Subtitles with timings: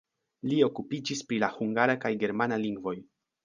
[0.53, 2.99] Li okupiĝis pri la hungara kaj germana lingvoj.